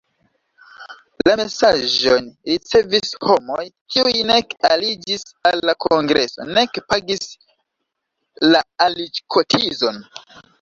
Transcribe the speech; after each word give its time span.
La 1.27 1.33
mesaĝojn 1.41 2.29
ricevis 2.51 3.11
homoj, 3.25 3.65
kiuj 3.95 4.13
nek 4.31 4.55
aliĝis 4.71 5.27
al 5.51 5.61
la 5.71 5.77
kongreso 5.87 6.49
nek 6.57 6.81
pagis 6.95 7.31
la 8.55 8.65
aliĝkotizon. 8.89 10.03